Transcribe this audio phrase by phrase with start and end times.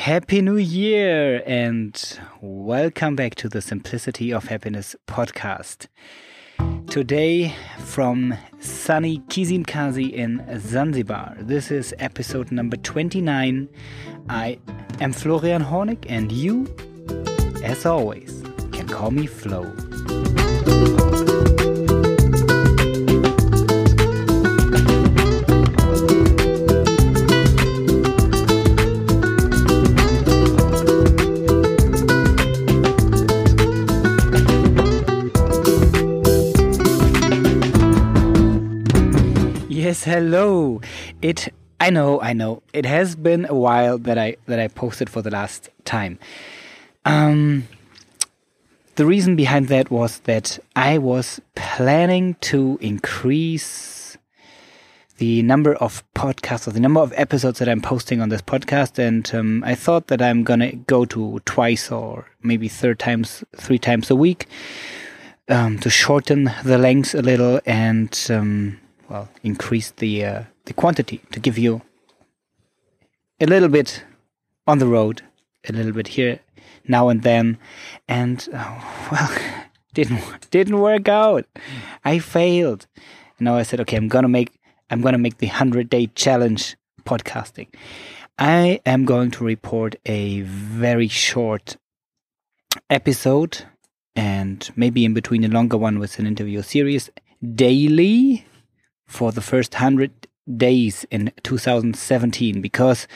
[0.00, 5.88] Happy New Year and welcome back to the Simplicity of Happiness podcast.
[6.86, 11.36] Today from sunny Kizimkazi in Zanzibar.
[11.38, 13.68] This is episode number 29.
[14.30, 14.58] I
[15.02, 16.66] am Florian Hornig and you,
[17.62, 18.42] as always,
[18.72, 19.89] can call me Floh.
[40.00, 40.80] Yes, hello.
[41.20, 42.62] It I know, I know.
[42.72, 46.18] It has been a while that I that I posted for the last time.
[47.04, 47.68] Um
[48.94, 54.16] the reason behind that was that I was planning to increase
[55.18, 58.98] the number of podcasts or the number of episodes that I'm posting on this podcast,
[58.98, 63.78] and um, I thought that I'm gonna go to twice or maybe third times, three
[63.78, 64.46] times a week
[65.50, 71.20] um, to shorten the length a little and um, well increase the uh, the quantity
[71.32, 71.82] to give you
[73.40, 74.04] a little bit
[74.66, 75.22] on the road,
[75.68, 76.40] a little bit here
[76.86, 77.58] now and then,
[78.08, 78.80] and uh,
[79.12, 79.30] well,
[79.94, 81.44] didn't didn't work out.
[82.04, 82.86] I failed.
[83.38, 84.58] Now I said, okay, I'm gonna make
[84.90, 87.68] I'm gonna make the hundred day challenge podcasting.
[88.38, 91.76] I am going to report a very short
[92.88, 93.64] episode
[94.16, 97.10] and maybe in between a longer one with an interview series
[97.54, 98.46] daily
[99.10, 103.06] for the first 100 days in 2017 because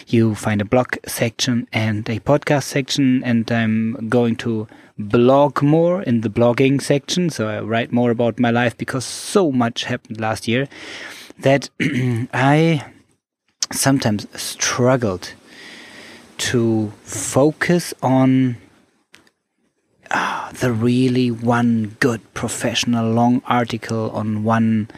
[0.06, 4.66] you find a blog section and a podcast section and i'm going to
[4.98, 7.31] blog more in the blogging section.
[7.31, 10.69] So i write more about my life because so much happened last year
[11.38, 12.84] that i
[13.72, 15.32] sometimes struggled
[16.37, 18.56] to focus on
[20.53, 24.88] the really one good professional long article on one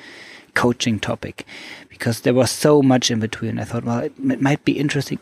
[0.55, 1.47] coaching topic
[1.89, 3.59] because there was so much in between.
[3.59, 5.19] I thought, well, it, it might be interesting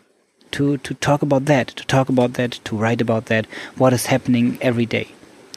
[0.52, 3.46] to, to talk about that, to talk about that, to write about that,
[3.76, 5.08] what is happening every day.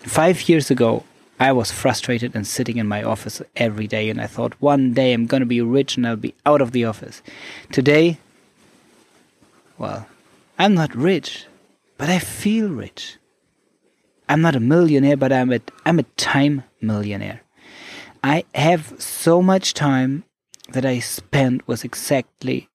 [0.03, 1.03] Five years ago,
[1.39, 5.13] I was frustrated and sitting in my office every day, and I thought one day
[5.13, 7.21] I'm going to be rich and I'll be out of the office.
[7.71, 8.17] Today,
[9.77, 10.07] well,
[10.57, 11.45] I'm not rich,
[11.97, 13.17] but I feel rich.
[14.29, 17.41] I'm not a millionaire, but I'm a I'm a time millionaire.
[18.23, 20.23] I have so much time
[20.69, 22.69] that I spent was exactly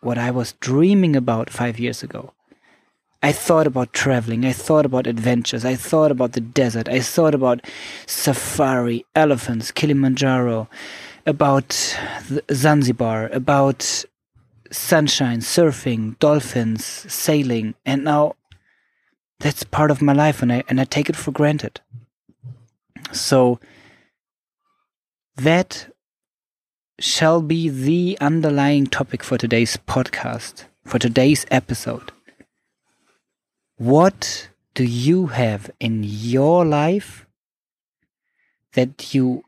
[0.00, 2.32] what I was dreaming about five years ago.
[3.22, 4.44] I thought about traveling.
[4.44, 5.64] I thought about adventures.
[5.64, 6.88] I thought about the desert.
[6.88, 7.66] I thought about
[8.06, 10.68] safari, elephants, Kilimanjaro,
[11.24, 11.98] about
[12.52, 14.04] Zanzibar, about
[14.70, 17.74] sunshine, surfing, dolphins, sailing.
[17.84, 18.36] And now
[19.40, 21.80] that's part of my life and I and I take it for granted.
[23.12, 23.60] So
[25.36, 25.88] that
[26.98, 32.12] shall be the underlying topic for today's podcast, for today's episode.
[33.76, 37.26] What do you have in your life
[38.72, 39.44] that you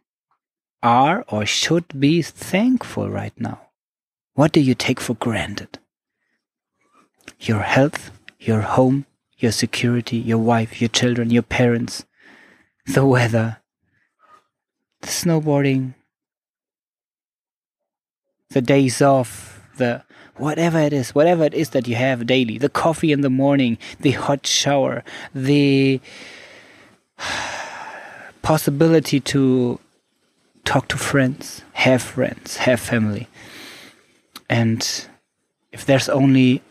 [0.83, 3.61] are or should be thankful right now?
[4.35, 5.79] What do you take for granted?
[7.41, 9.07] Your health, your home,
[9.39, 12.05] your security, your wife, your children, your parents,
[12.87, 13.59] the weather,
[15.01, 15.95] the snowboarding,
[18.51, 20.03] the days off, the
[20.37, 23.79] whatever it is, whatever it is that you have daily, the coffee in the morning,
[24.01, 25.05] the hot shower,
[25.35, 26.01] the
[28.43, 29.79] possibility to
[30.65, 33.29] talk to friends, have friends, have family.
[34.49, 35.07] And
[35.73, 36.63] if there's only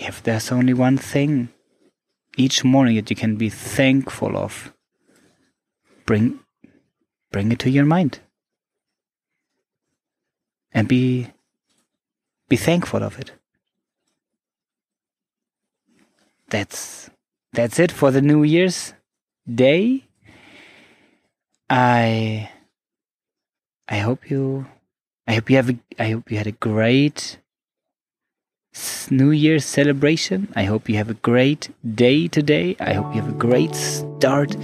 [0.00, 1.48] if there's only one thing
[2.36, 4.72] each morning that you can be thankful of,
[6.04, 6.40] bring
[7.32, 8.20] bring it to your mind.
[10.72, 11.28] And be
[12.48, 13.32] be thankful of it.
[16.50, 17.10] That's
[17.52, 18.92] that's it for the New Year's
[19.52, 20.04] day.
[21.68, 22.50] I
[23.88, 24.66] I hope you
[25.26, 27.38] I hope you have a, I hope you had a great
[29.10, 30.52] New Year's celebration.
[30.56, 32.76] I hope you have a great day today.
[32.80, 34.54] I hope you have a great start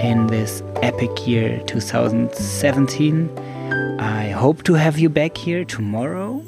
[0.00, 3.30] in this epic year 2017.
[4.00, 6.42] I hope to have you back here tomorrow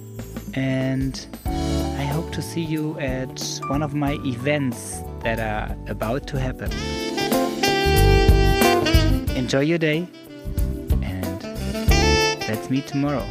[0.54, 6.40] and I hope to see you at one of my events that are about to
[6.40, 6.72] happen.
[9.36, 10.08] Enjoy your day
[11.02, 11.42] and
[12.48, 13.26] let's meet tomorrow.